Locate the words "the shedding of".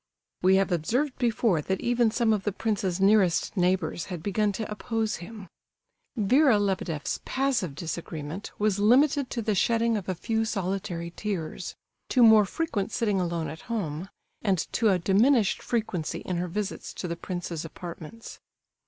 9.43-10.09